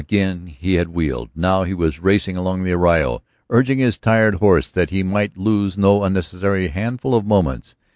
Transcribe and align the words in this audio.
Again 0.01 0.47
he 0.47 0.77
had 0.81 0.87
wheeled; 0.87 1.29
now 1.35 1.61
he 1.61 1.75
was 1.75 1.99
racing 1.99 2.35
along 2.35 2.63
the 2.63 2.71
arroyo, 2.71 3.21
urging 3.51 3.83
a 3.83 3.91
tired 3.91 4.33
horse 4.33 4.67
that 4.71 4.89
he 4.89 5.03
might 5.03 5.37
lose 5.37 5.77
no 5.77 6.03
unnecessary 6.03 6.69
handful 6.69 7.13
of 7.13 7.23
moments. 7.23 7.75